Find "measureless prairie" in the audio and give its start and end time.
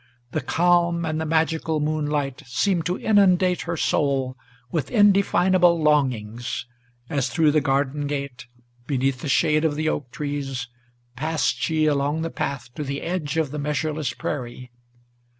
13.59-14.71